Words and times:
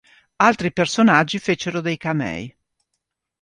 Altri 0.37 0.71
personaggi 0.73 1.37
fecero 1.37 1.79
dei 1.79 1.95
camei. 1.95 2.51